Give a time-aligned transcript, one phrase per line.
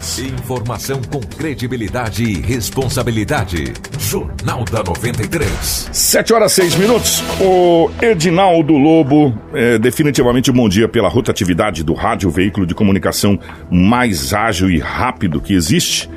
[0.00, 3.74] Informação com credibilidade e responsabilidade.
[3.98, 5.90] Jornal da 93.
[5.92, 7.22] 7 horas 6 minutos.
[7.38, 13.38] O Edinaldo Lobo, é, definitivamente um bom dia pela rotatividade do rádio, veículo de comunicação
[13.70, 16.08] mais ágil e rápido que existe.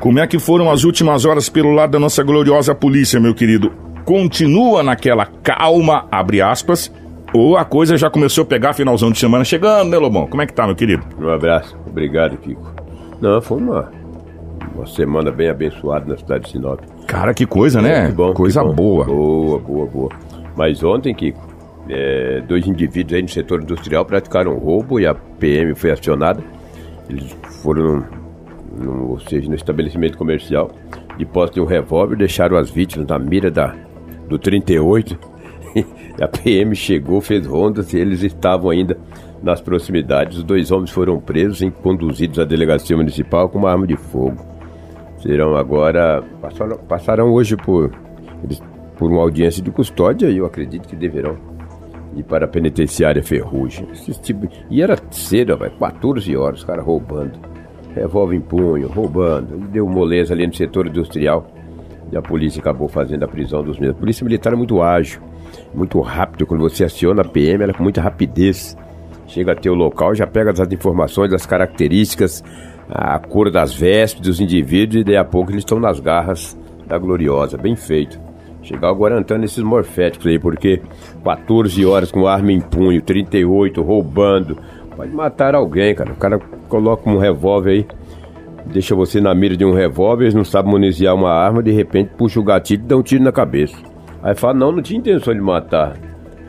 [0.00, 3.70] Como é que foram as últimas horas pelo lado da nossa gloriosa polícia, meu querido?
[4.06, 6.90] Continua naquela calma, abre aspas,
[7.32, 10.26] ou a coisa já começou a pegar finalzão de semana chegando, né, Lobão?
[10.26, 11.04] Como é que tá, meu querido?
[11.18, 11.76] Um abraço.
[11.90, 12.72] Obrigado, Kiko.
[13.20, 13.90] Não, foi uma,
[14.74, 16.80] uma semana bem abençoada na cidade de Sinop.
[17.06, 18.04] Cara, que coisa, né?
[18.04, 18.72] É, que bom, coisa bom.
[18.72, 19.04] boa.
[19.04, 20.10] Boa, boa, boa.
[20.56, 21.40] Mas ontem, Kiko,
[21.88, 26.42] é, dois indivíduos aí no setor industrial praticaram roubo e a PM foi acionada.
[27.08, 28.04] Eles foram,
[28.76, 30.70] no, no, ou seja, no estabelecimento comercial,
[31.18, 33.74] de posse de um revólver, deixaram as vítimas na mira da,
[34.28, 35.18] do 38.
[36.20, 38.98] a PM chegou, fez rondas e eles estavam ainda
[39.42, 40.38] nas proximidades.
[40.38, 44.36] Os dois homens foram presos e conduzidos à delegacia municipal com uma arma de fogo.
[45.22, 46.22] Serão agora.
[46.88, 47.90] Passaram, hoje por,
[48.42, 48.62] eles,
[48.96, 51.36] por uma audiência de custódia e eu acredito que deverão
[52.16, 53.86] ir para a penitenciária Ferrugem.
[54.22, 57.38] Tipo, e era cedo, vai, 14 horas, os caras roubando.
[57.94, 59.58] Revólver em punho, roubando.
[59.68, 61.46] Deu moleza ali no setor industrial.
[62.10, 63.96] E a polícia acabou fazendo a prisão dos mesmos.
[63.96, 65.20] A polícia militar é muito ágil,
[65.74, 66.46] muito rápido.
[66.46, 68.76] Quando você aciona a PM, ela com muita rapidez
[69.30, 72.42] chega até o local, já pega as informações, as características,
[72.88, 76.98] a cor das vestes dos indivíduos e daí a pouco eles estão nas garras da
[76.98, 77.56] Gloriosa.
[77.56, 78.20] Bem feito.
[78.62, 80.82] Chegar aguardando esses morféticos aí, porque
[81.24, 84.58] 14 horas com arma em punho, 38 roubando,
[84.94, 86.12] pode matar alguém, cara.
[86.12, 87.86] O cara coloca um revólver aí,
[88.66, 92.38] deixa você na mira de um revólver, não sabe municiar uma arma, de repente puxa
[92.38, 93.76] o gatilho e dá um tiro na cabeça.
[94.22, 95.96] Aí fala, não, não tinha intenção de matar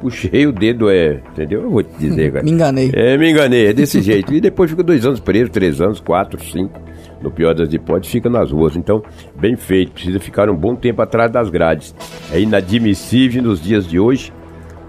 [0.01, 1.21] puxei o dedo, é.
[1.31, 1.61] Entendeu?
[1.61, 2.43] Eu vou te dizer, cara.
[2.43, 2.91] me enganei.
[2.93, 4.33] É, me enganei, é desse jeito.
[4.33, 6.81] E depois fica dois anos preso, três anos, quatro, cinco.
[7.21, 8.75] No pior das hipóteses, fica nas ruas.
[8.75, 9.03] Então,
[9.39, 9.91] bem feito.
[9.91, 11.93] Precisa ficar um bom tempo atrás das grades.
[12.33, 14.33] É inadmissível nos dias de hoje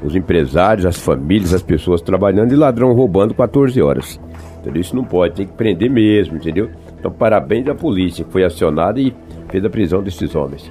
[0.03, 4.19] os empresários, as famílias, as pessoas trabalhando e ladrão roubando 14 horas.
[4.59, 4.81] Entendeu?
[4.81, 6.70] Isso não pode, tem que prender mesmo, entendeu?
[6.99, 9.14] Então, parabéns à polícia que foi acionada e
[9.49, 10.69] fez a prisão desses homens.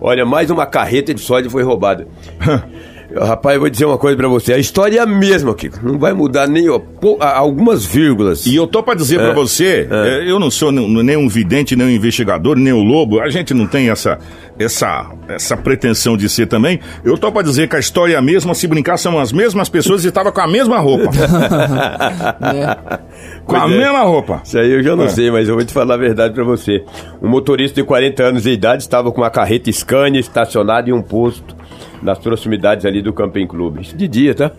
[0.00, 2.08] Olha, mais uma carreta de soja foi roubada.
[3.16, 4.52] Rapaz, eu vou dizer uma coisa pra você.
[4.52, 5.78] A história é a mesma, Kiko.
[5.82, 6.80] Não vai mudar nem ó,
[7.20, 8.46] algumas vírgulas.
[8.46, 10.30] E eu tô pra dizer é, pra você, é.
[10.30, 13.20] eu não sou nem um vidente, nem um investigador, nem o lobo.
[13.20, 14.18] A gente não tem essa,
[14.58, 16.78] essa, essa pretensão de ser também.
[17.04, 18.54] Eu tô pra dizer que a história é a mesma.
[18.54, 21.10] Se brincar, são as mesmas pessoas e estavam com a mesma roupa.
[22.54, 22.98] é.
[23.44, 23.68] Com a é.
[23.68, 24.40] mesma roupa.
[24.44, 25.08] Isso aí eu já não é.
[25.08, 26.84] sei, mas eu vou te falar a verdade pra você.
[27.20, 31.02] Um motorista de 40 anos de idade estava com uma carreta Scania estacionada em um
[31.02, 31.60] posto
[32.02, 33.82] nas proximidades ali do Camping Clube.
[33.82, 34.52] Isso de dia, tá?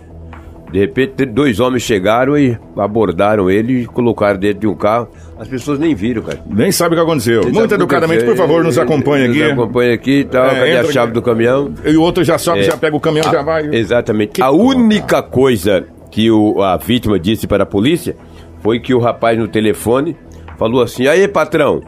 [0.72, 5.10] De repente, dois homens chegaram e abordaram ele e colocaram dentro de um carro.
[5.38, 6.42] As pessoas nem viram, cara.
[6.50, 7.42] Nem sabem o que aconteceu.
[7.44, 9.40] Nem Muito educadamente, por favor, nos acompanhe aqui.
[9.44, 10.46] Nos acompanhe aqui e tal.
[10.46, 11.74] É, cadê a chave do caminhão?
[11.84, 13.68] E o outro já sobe, é, já pega o caminhão, a, já vai.
[13.76, 14.34] Exatamente.
[14.34, 18.16] Que a única coisa que o, a vítima disse para a polícia
[18.62, 20.16] foi que o rapaz no telefone
[20.58, 21.82] falou assim: Aí, patrão,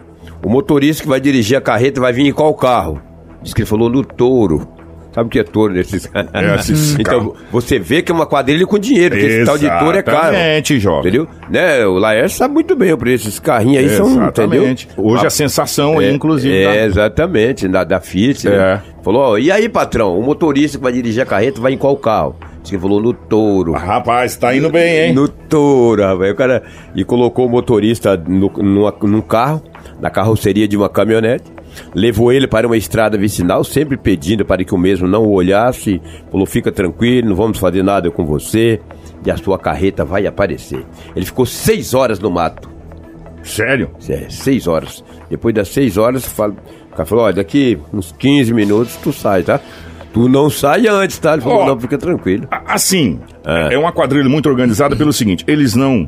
[0.44, 3.02] o motorista que vai dirigir a carreta vai vir em qual carro?
[3.42, 4.68] Diz que ele falou no touro.
[5.14, 8.66] Sabe o que é touro nesses é, esses Então, você vê que é uma quadrilha
[8.66, 10.36] com dinheiro, porque esse tal de touro é caro.
[10.36, 11.00] Exatamente, jovem.
[11.02, 11.28] Entendeu?
[11.50, 11.86] Né?
[11.86, 13.28] O Laércio sabe muito bem o preço.
[13.28, 14.18] Esses carrinhos aí exatamente.
[14.18, 14.76] são, entendeu?
[14.98, 16.56] Hoje a, a sensação é, inclusive.
[16.56, 16.86] É, da...
[16.86, 18.50] exatamente, da, da Fiat.
[18.50, 18.56] Né?
[18.56, 18.58] É.
[18.58, 18.82] Né?
[19.04, 21.96] Falou, ó, e aí, patrão, o motorista que vai dirigir a carreta vai em qual
[21.96, 22.36] carro?
[22.64, 23.76] Você falou no touro.
[23.76, 25.14] Ah, rapaz, tá indo bem, hein?
[25.14, 26.32] No touro, rapaz.
[26.32, 26.64] O cara...
[26.96, 29.62] E colocou o motorista no, numa, num carro,
[30.00, 31.52] na carroceria de uma caminhonete
[31.94, 36.02] levou ele para uma estrada vicinal, sempre pedindo para que o mesmo não o olhasse.
[36.32, 38.80] Falou: fica tranquilo, não vamos fazer nada com você
[39.26, 40.86] e a sua carreta vai aparecer.
[41.16, 42.70] Ele ficou seis horas no mato.
[43.42, 43.92] Sério?
[44.08, 45.04] É, seis horas.
[45.30, 49.60] Depois das seis horas, o cara falou: olha, daqui uns 15 minutos tu sai, tá?
[50.14, 51.34] Tu não sai antes, tá?
[51.34, 52.48] Ele falou, oh, não, fica tranquilo.
[52.68, 53.74] Assim, é.
[53.74, 56.08] é uma quadrilha muito organizada pelo seguinte, eles não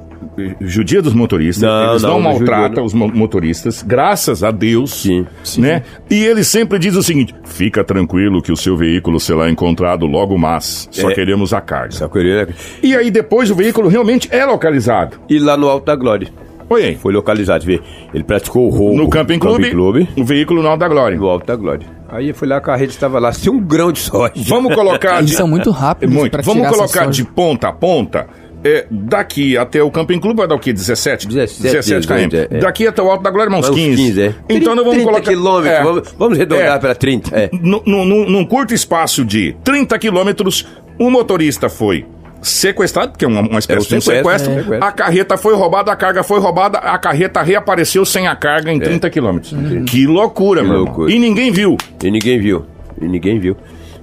[0.61, 5.61] judia dos motoristas, não, eles não, não maltratam os motoristas, graças a Deus, sim, sim.
[5.61, 5.81] né?
[6.09, 10.37] E ele sempre diz o seguinte, fica tranquilo que o seu veículo será encontrado logo
[10.37, 11.13] mais, só é.
[11.13, 11.91] queremos a carga.
[11.91, 12.47] Só queria...
[12.83, 15.17] E aí depois o veículo realmente é localizado.
[15.27, 16.44] E lá no Alto da Glória.
[16.69, 16.97] Oi.
[16.99, 17.79] Foi localizado, vê.
[18.13, 18.97] Ele praticou o roubo.
[18.97, 20.09] No Camping Clube, Camping Clube.
[20.17, 21.17] O veículo no Alto da Glória.
[21.17, 21.87] No Alto da Glória.
[22.09, 24.33] Aí foi lá, a carreta estava lá, sem um grão de soja.
[24.47, 25.19] Vamos colocar.
[25.19, 26.15] Eles são muito rápidos.
[26.15, 26.37] Muito.
[26.41, 28.27] Vamos colocar de ponta a ponta.
[28.63, 30.73] É, daqui até o Camping Clube vai dar o quê?
[30.73, 31.27] 17?
[31.27, 32.35] 17, 17 km.
[32.35, 32.59] É, é.
[32.59, 33.95] Daqui até o Alto da Glória, uns 15.
[33.95, 34.35] 15 é.
[34.49, 35.29] Então nós vamos 30 colocar.
[35.29, 36.79] quilômetros, é, vamos, vamos arredondar é.
[36.79, 37.35] para 30.
[37.37, 37.49] É.
[37.61, 40.65] Num, num curto espaço de 30 quilômetros,
[40.97, 42.07] o motorista foi
[42.47, 44.73] sequestrado, porque é uma, uma espécie É de um sequestro.
[44.73, 44.77] é.
[44.81, 48.79] A carreta foi roubada, a carga foi roubada, a carreta reapareceu sem a carga em
[48.79, 49.53] 30 quilômetros.
[49.89, 50.63] Que loucura, É.
[50.63, 51.11] Que meu loucura.
[51.11, 51.75] E ninguém viu.
[52.03, 52.65] E ninguém viu.
[53.01, 53.55] E ninguém viu.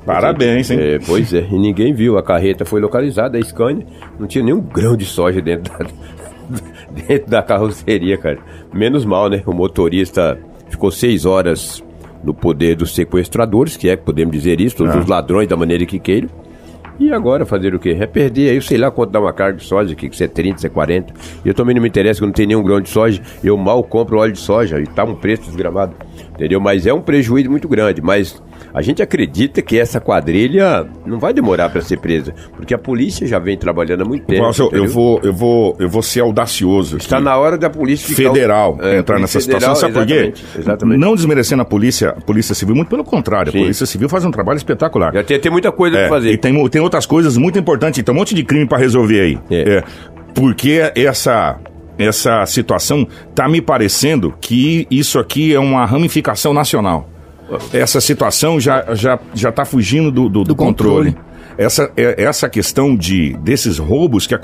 [0.04, 0.78] Parabéns, hein?
[0.80, 2.18] É, pois é, e ninguém viu.
[2.18, 3.86] A carreta foi localizada, a Scania.
[4.18, 5.86] Não tinha nenhum grão de soja dentro da,
[7.08, 8.38] dentro da carroceria, cara.
[8.74, 9.42] Menos mal, né?
[9.46, 10.36] O motorista
[10.68, 11.82] ficou seis horas
[12.24, 14.98] no poder dos sequestradores, que é, podemos dizer isso, todos Ah.
[14.98, 16.28] os ladrões da maneira que queiram.
[17.02, 17.96] E agora fazer o quê?
[17.98, 20.28] É perder aí, sei lá quanto dá uma carga de soja aqui, que se é
[20.28, 21.12] 30, se é 40.
[21.44, 23.20] E eu também não me interessa que não tenho nenhum grão de soja.
[23.42, 25.96] Eu mal compro óleo de soja e tá um preço desgramado.
[26.30, 26.60] Entendeu?
[26.60, 28.00] Mas é um prejuízo muito grande.
[28.00, 28.40] Mas
[28.72, 32.34] a gente acredita que essa quadrilha não vai demorar para ser presa.
[32.56, 34.42] Porque a polícia já vem trabalhando há muito tempo.
[34.72, 36.96] Eu, vou, eu, vou, eu vou ser audacioso.
[36.96, 37.24] Está aqui.
[37.24, 39.74] na hora da polícia ficar- federal É, entrar nessa polícia situação.
[39.74, 40.58] federal, Sabe por quê?
[40.58, 40.98] exatamente.
[40.98, 43.50] Não desmerecendo a polícia, a polícia civil, muito pelo contrário.
[43.50, 43.60] A Sim.
[43.60, 45.12] polícia civil faz um trabalho espetacular.
[45.14, 46.30] Já tem, tem muita coisa É, pra fazer.
[46.32, 48.02] E tem, tem outras coisas muito importantes.
[48.02, 49.38] Tem um monte de crime para resolver aí.
[49.50, 49.82] É.
[50.34, 51.56] porque essa,
[51.98, 57.08] essa situação tá me parecendo que isso aqui é uma ramificação nacional.
[57.72, 61.16] Essa situação já, já, já tá fugindo do, do, do controle.
[61.58, 64.34] Essa, é- essa questão de desses roubos que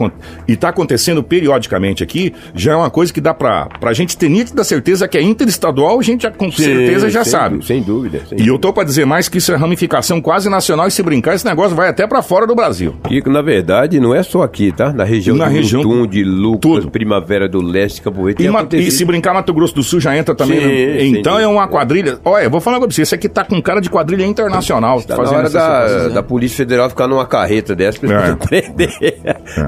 [0.46, 4.28] e está acontecendo periodicamente aqui já é uma coisa que dá para a gente ter
[4.28, 7.64] nítida certeza que é interestadual, a gente já, com Sim, certeza já sem sabe.
[7.66, 8.20] Sem dúvida.
[8.28, 11.02] sem E eu tô para dizer mais que isso é ramificação quase nacional e se
[11.02, 12.94] brincar esse negócio vai até para fora do Brasil.
[13.08, 14.92] Kiko, na verdade, não é só aqui, tá?
[14.92, 16.90] Na região Na de região- Mutum, de Lucas, tudo.
[16.90, 18.44] Primavera do Leste, Campo Verde.
[18.44, 20.60] E, ma- e se brincar, Mato Grosso do Sul já entra também.
[20.60, 20.98] Sim, né?
[21.00, 21.48] sem Então é dúvida.
[21.48, 22.18] uma quadrilha.
[22.24, 25.00] Olha, eu vou falar pra você, isso aqui tá com cara de quadrilha internacional.
[25.02, 26.12] Tá na fazendo hora da, situação.
[26.14, 28.28] da Polícia Federal ficar numa carreta dessa pra É.
[28.28, 29.16] ele prender.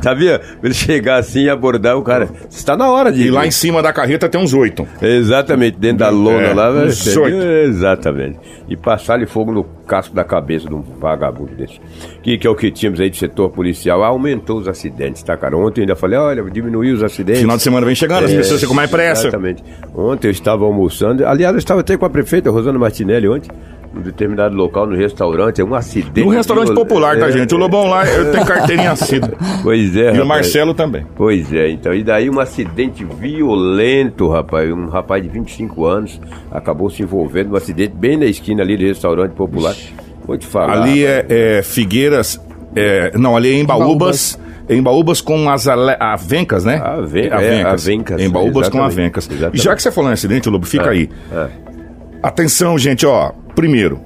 [0.02, 0.38] Sabia?
[0.40, 2.28] Pra ele chegar assim e abordar o cara.
[2.50, 3.22] Está na hora de.
[3.26, 4.86] E lá em cima da carreta tem uns oito.
[5.00, 7.36] Exatamente, dentro da lona É, lá, uns oito.
[7.36, 8.38] Exatamente.
[8.68, 11.80] E passar-lhe fogo no casco da cabeça de um vagabundo desse.
[12.22, 14.02] Que, que é o que tínhamos aí do setor policial.
[14.02, 15.56] Aumentou os acidentes, tá, cara?
[15.56, 17.40] Ontem eu ainda falei, olha, diminuiu os acidentes.
[17.40, 19.22] Final de semana vem chegando, as É, pessoas ficam mais pressa.
[19.28, 19.62] Exatamente.
[19.94, 21.26] Ontem eu estava almoçando.
[21.26, 23.50] Aliás, eu estava até com a prefeita Rosana Martinelli ontem,
[23.92, 25.60] num determinado local, no restaurante.
[25.60, 26.20] É um acidente.
[26.25, 27.54] No restaurante popular, tá, É, gente?
[27.54, 29.34] O Lobão lá, eu tenho carteirinha assídua.
[29.62, 30.26] Pois é, E o rapaz.
[30.28, 31.04] Marcelo também.
[31.16, 31.92] Pois é, então.
[31.92, 34.70] E daí um acidente violento, rapaz.
[34.70, 36.20] Um rapaz de 25 anos
[36.50, 39.75] acabou se envolvendo num acidente bem na esquina ali do restaurante popular.
[40.25, 40.82] Vou te falar.
[40.82, 42.40] Ali é, é Figueiras.
[42.76, 44.38] é, não, ali é em Baúbas.
[44.69, 46.76] Em Baúbas com as ale- avencas, né?
[46.76, 47.82] Ave- é, avencas.
[47.88, 49.26] avencas, Em Baúbas com exatamente, avencas.
[49.26, 49.64] E exatamente.
[49.64, 51.10] já que você falou em acidente, Lobo, fica aí.
[51.32, 51.48] é.
[52.22, 53.32] Atenção, gente, ó.
[53.55, 54.00] Primeiro,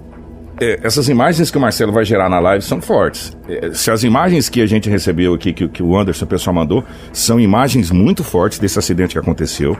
[0.61, 3.37] é, essas imagens que o Marcelo vai gerar na live são fortes.
[3.49, 6.55] É, se as imagens que a gente recebeu aqui, que, que o Anderson, o pessoal
[6.55, 9.77] mandou, são imagens muito fortes desse acidente que aconteceu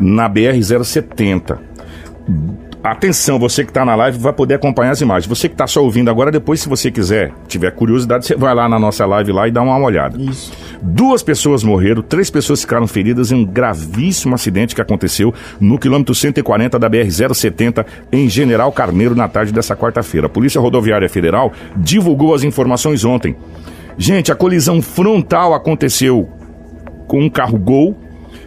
[0.00, 1.58] na BR-070.
[2.82, 5.26] Atenção, você que está na live vai poder acompanhar as imagens.
[5.26, 8.68] Você que está só ouvindo agora, depois, se você quiser, tiver curiosidade, você vai lá
[8.68, 10.16] na nossa live lá e dá uma olhada.
[10.20, 10.52] Isso.
[10.80, 16.14] Duas pessoas morreram, três pessoas ficaram feridas em um gravíssimo acidente que aconteceu no quilômetro
[16.14, 20.26] 140 da BR-070 em General Carneiro na tarde dessa quarta-feira.
[20.26, 23.36] A Polícia Rodoviária Federal divulgou as informações ontem.
[23.96, 26.28] Gente, a colisão frontal aconteceu
[27.08, 27.98] com um carro Gol,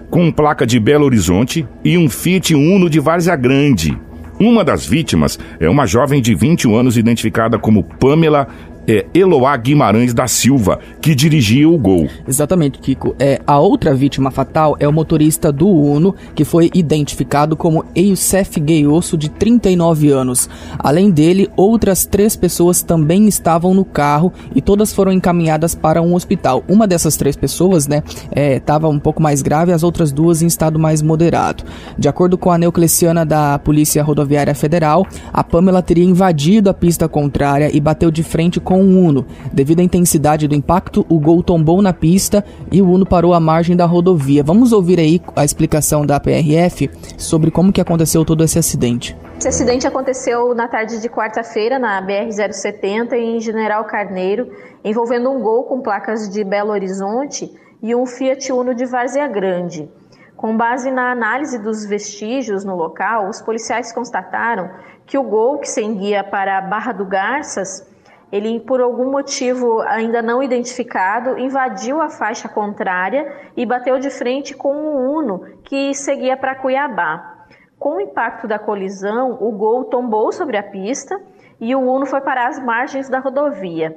[0.10, 3.98] com placa de Belo Horizonte e um Fiat Uno de Várzea Grande.
[4.40, 8.48] Uma das vítimas é uma jovem de 21 anos identificada como Pamela
[8.88, 12.08] é, Eloá Guimarães da Silva, que dirigia o Gol.
[12.28, 13.16] Exatamente, Kiko.
[13.20, 18.60] É, a outra vítima fatal é o motorista do Uno, que foi identificado como Youssef
[18.60, 20.50] Gueiosso, de 39 anos.
[20.78, 26.14] Além dele, outras três pessoas também estavam no carro e todas foram encaminhadas para um
[26.14, 26.64] hospital.
[26.68, 28.04] Uma dessas três pessoas, né,
[28.36, 31.64] estava um pouco mais grave, as outras duas em estado mais moderado.
[31.98, 37.08] De acordo com a Neocleciana da Polícia Rodoviária Federal, a Pamela teria invadido a pista
[37.08, 39.26] contrária e bateu de frente com o Uno.
[39.52, 43.40] Devido à intensidade do impacto, o Gol tombou na pista e o Uno parou à
[43.40, 44.44] margem da rodovia.
[44.44, 49.18] Vamos ouvir aí a explicação da PRF sobre como que aconteceu todo esse acidente.
[49.38, 54.48] Esse acidente aconteceu na tarde de quarta-feira na BR-070 em General Carneiro,
[54.84, 57.52] envolvendo um Gol com placas de Belo Horizonte
[57.82, 59.90] e um Fiat Uno de Várzea Grande.
[60.38, 64.70] Com base na análise dos vestígios no local, os policiais constataram
[65.06, 67.88] que o Gol, que seguia para Barra do Garças,
[68.32, 74.56] ele, por algum motivo ainda não identificado, invadiu a faixa contrária e bateu de frente
[74.56, 77.46] com o Uno, que seguia para Cuiabá.
[77.78, 81.20] Com o impacto da colisão, o Gol tombou sobre a pista
[81.60, 83.96] e o Uno foi para as margens da rodovia.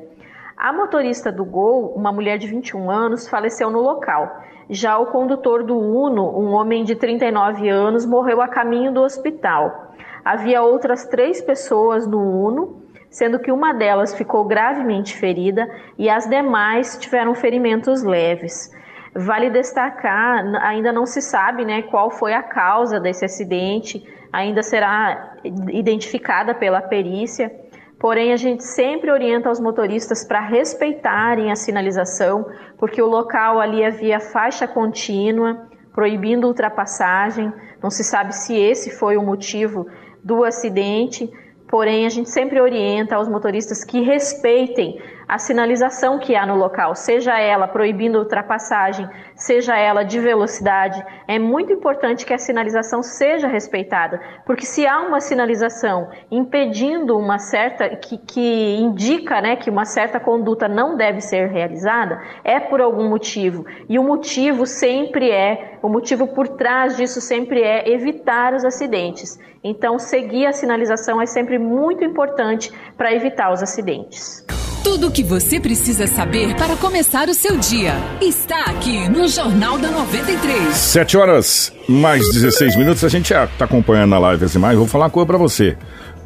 [0.57, 4.43] A motorista do Gol, uma mulher de 21 anos, faleceu no local.
[4.71, 9.93] Já o condutor do Uno, um homem de 39 anos, morreu a caminho do hospital.
[10.25, 12.84] Havia outras três pessoas no Uno,
[13.15, 18.73] sendo que uma delas ficou gravemente ferida e as demais tiveram ferimentos leves.
[19.15, 25.37] Vale destacar, ainda não se sabe né, qual foi a causa desse acidente, ainda será
[25.45, 27.55] identificada pela perícia.
[28.01, 32.45] Porém, a gente sempre orienta os motoristas para respeitarem a sinalização,
[32.79, 37.53] porque o local ali havia faixa contínua, proibindo ultrapassagem.
[37.81, 39.87] Não se sabe se esse foi o motivo
[40.21, 41.33] do acidente,
[41.75, 44.97] porém, a gente sempre orienta os motoristas que respeitem
[45.35, 51.41] a sinalização que há no local, seja ela proibindo ultrapassagem, seja ela de velocidade, é
[51.41, 57.97] muito importante que a sinalização seja respeitada, porque se há uma sinalização impedindo uma certa
[57.97, 63.09] que, que indica, né, que uma certa conduta não deve ser realizada, é por algum
[63.09, 63.67] motivo.
[63.89, 69.37] E o motivo sempre é, o motivo por trás disso sempre é evitar os acidentes.
[69.65, 74.47] Então, seguir a sinalização é sempre muito importante para evitar os acidentes.
[74.85, 79.79] Tudo o que você precisa saber para começar o seu dia está aqui no Jornal
[79.79, 80.77] da 93.
[80.77, 83.03] 7 horas mais 16 minutos.
[83.03, 84.79] A gente já está acompanhando a live as imagens.
[84.79, 85.75] Vou falar uma coisa para você.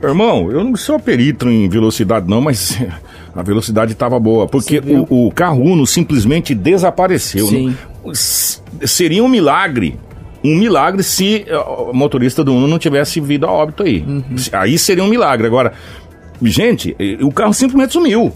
[0.03, 2.77] Irmão, eu não sou perito em velocidade, não, mas
[3.33, 4.49] a velocidade estava boa.
[4.49, 7.47] Porque o, o, carro Uno simplesmente desapareceu.
[7.47, 7.77] Sim.
[8.85, 9.97] Seria um milagre.
[10.43, 11.47] Um milagre se
[11.89, 14.05] o motorista do Uno não tivesse vindo a óbito aí.
[14.07, 14.25] Uhum.
[14.53, 15.47] Aí seria um milagre.
[15.47, 15.75] Agora,
[16.43, 18.33] Gente, o carro simplesmente sumiu.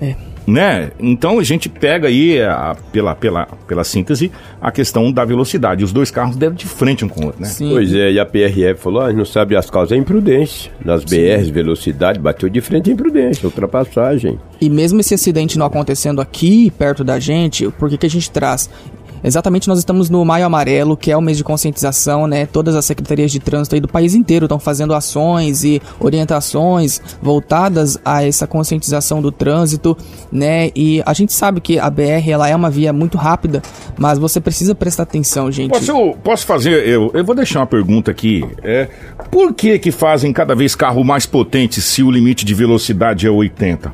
[0.00, 0.14] É.
[0.46, 0.90] Né?
[0.98, 4.30] Então a gente pega aí, a, pela, pela, pela síntese,
[4.60, 5.84] a questão da velocidade.
[5.84, 7.48] Os dois carros deram de frente um com o outro, né?
[7.48, 7.70] Sim.
[7.70, 10.72] Pois é, e a PRF falou: ah, não sabe as causas, é imprudência.
[10.84, 14.38] Nas BRs, velocidade, bateu de frente é imprudência, ultrapassagem.
[14.60, 18.30] E mesmo esse acidente não acontecendo aqui, perto da gente, por que, que a gente
[18.30, 18.68] traz?
[19.24, 22.44] Exatamente, nós estamos no Maio Amarelo, que é o mês de conscientização, né?
[22.44, 27.98] Todas as secretarias de trânsito aí do país inteiro estão fazendo ações e orientações voltadas
[28.04, 29.96] a essa conscientização do trânsito,
[30.30, 30.70] né?
[30.74, 33.62] E a gente sabe que a BR ela é uma via muito rápida,
[33.96, 35.70] mas você precisa prestar atenção, gente.
[35.70, 36.86] Posso, posso fazer?
[36.86, 38.44] Eu, eu vou deixar uma pergunta aqui.
[38.62, 38.88] É,
[39.30, 43.30] por que que fazem cada vez carro mais potente se o limite de velocidade é
[43.30, 43.92] 80?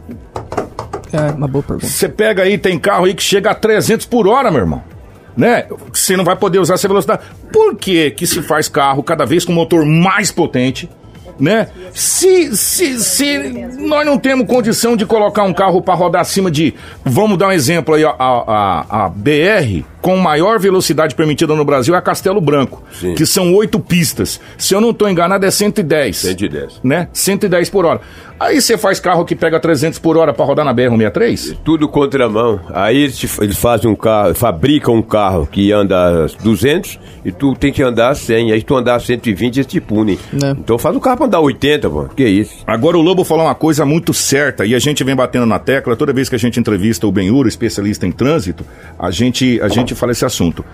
[1.12, 1.86] É uma boa pergunta.
[1.86, 4.97] Você pega aí, tem carro aí que chega a 300 por hora, meu irmão
[5.38, 5.66] né?
[5.92, 7.22] Você não vai poder usar essa velocidade.
[7.52, 10.90] Por que que se faz carro cada vez com motor mais potente?
[11.38, 11.68] Né?
[11.92, 13.38] Se, se, se
[13.78, 17.52] nós não temos condição de colocar um carro para rodar acima de, vamos dar um
[17.52, 22.40] exemplo aí, a, a, a BR com maior velocidade permitida no Brasil é a Castelo
[22.40, 23.14] Branco, Sim.
[23.14, 24.40] que são oito pistas.
[24.56, 26.16] Se eu não estou enganado é 110.
[26.16, 26.80] 110.
[26.82, 27.08] Né?
[27.12, 28.00] 110 por hora.
[28.40, 31.58] Aí você faz carro que pega 300 por hora para rodar na BR-163?
[31.64, 32.60] Tudo contramão.
[32.72, 37.82] Aí eles fazem um carro, fabricam um carro que anda 200 e tu tem que
[37.82, 38.52] andar 100.
[38.52, 40.16] Aí tu andar 120 eles te punem.
[40.40, 40.50] É.
[40.52, 42.04] Então faz o carro pra andar 80, pô.
[42.04, 42.56] Que isso.
[42.66, 45.94] Agora o Lobo falou uma coisa muito certa e a gente vem batendo na tecla
[45.94, 48.64] toda vez que a gente entrevista o Benhuro, especialista em trânsito,
[48.98, 50.64] a gente, a gente fala esse assunto.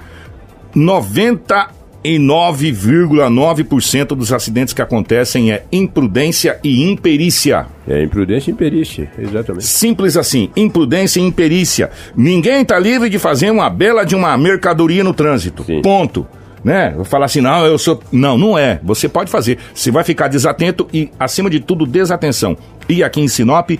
[0.75, 7.67] 90 em 9,9% dos acidentes que acontecem é imprudência e imperícia.
[7.89, 9.65] É imprudência e imperícia, exatamente.
[9.65, 11.91] Simples assim, imprudência e imperícia.
[12.15, 15.65] Ninguém está livre de fazer uma bela de uma mercadoria no trânsito.
[15.65, 15.81] Sim.
[15.81, 16.27] Ponto.
[16.65, 16.97] Né?
[17.05, 18.01] Falar assim, não, eu sou.
[18.11, 18.81] Não, não é.
[18.83, 19.59] Você pode fazer.
[19.75, 22.57] Você vai ficar desatento e, acima de tudo, desatenção.
[22.89, 23.71] E aqui em Sinop,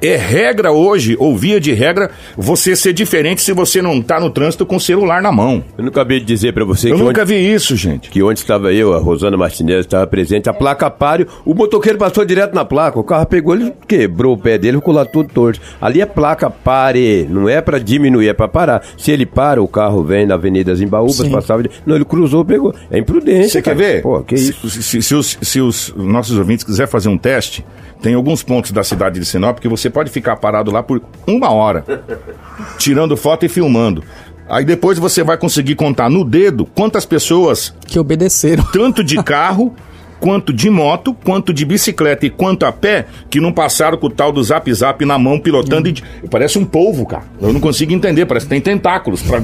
[0.00, 4.30] é regra hoje, ou via de regra, você ser diferente se você não tá no
[4.30, 5.64] trânsito com o celular na mão.
[5.76, 7.00] Eu nunca acabei de dizer para você eu que.
[7.00, 8.10] Eu nunca onde, vi isso, gente.
[8.10, 12.24] Que onde estava eu, a Rosana Martinez estava presente, a placa páreo, o motoqueiro passou
[12.24, 15.60] direto na placa, o carro pegou, ele quebrou o pé dele, ficou lá todo torto.
[15.80, 18.82] Ali é placa pare, não é para diminuir, é para parar.
[18.96, 21.62] Se ele para, o carro vem na Avenida Zimbaúbas, passava.
[21.62, 21.70] De...
[21.84, 22.74] Não, ele cruzou, pegou.
[22.90, 23.50] É imprudência.
[23.50, 24.02] Você quer ver?
[24.02, 24.70] Pô, que se, isso?
[24.70, 27.64] Se, se, se, os, se os nossos ouvintes quiserem fazer um teste,
[28.00, 31.50] tem alguns pontos da cidade de Sinop que você pode ficar parado lá por uma
[31.50, 31.84] hora,
[32.78, 34.02] tirando foto e filmando.
[34.48, 39.74] Aí depois você vai conseguir contar no dedo quantas pessoas que obedeceram, tanto de carro
[40.20, 44.10] quanto de moto, quanto de bicicleta e quanto a pé, que não passaram com o
[44.10, 45.88] tal do zap zap na mão pilotando.
[45.88, 45.94] Hum.
[46.22, 47.24] E, parece um polvo, cara.
[47.40, 49.40] Eu não consigo entender, parece que tem tentáculos para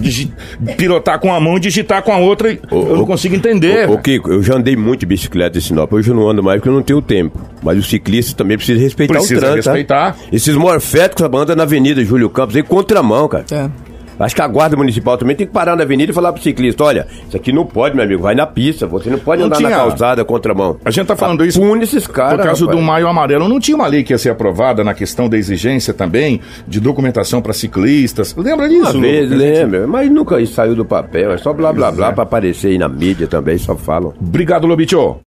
[0.77, 2.51] pilotar com a mão e digitar com a outra.
[2.71, 3.89] eu não consigo entender.
[3.89, 6.59] O Kiko, eu já andei muito de bicicleta em Sinop, hoje eu não ando mais
[6.59, 7.41] porque eu não tenho tempo.
[7.63, 9.65] Mas o ciclista também precisa respeitar precisa o trânsito.
[9.65, 9.73] Tá?
[9.73, 10.13] respeitar.
[10.13, 10.19] Tá?
[10.33, 13.45] Esses morféticos andam na Avenida Júlio Campos aí contramão, cara.
[13.51, 13.71] É.
[14.19, 16.85] Acho que a guarda municipal também tem que parar na avenida e falar pro ciclista,
[16.85, 19.57] olha, isso aqui não pode, meu amigo, vai na pista, você não pode não andar
[19.57, 19.71] tinha...
[19.71, 20.77] na calçada contramão.
[20.85, 22.79] A gente tá falando ah, isso pune esses caras, por causa rapaz.
[22.79, 23.49] do Maio Amarelo.
[23.49, 27.43] Não tinha uma lei que ia ser aprovada na questão da exigência também de documentação
[27.43, 28.35] para ciclistas.
[28.37, 28.93] Lembra disso?
[28.93, 32.13] Uma vez, lembra, mas nunca saiu do papel, é só blá blá blá é.
[32.13, 34.13] para aparecer aí na mídia também, só falam.
[34.21, 35.17] Obrigado, Lobitio.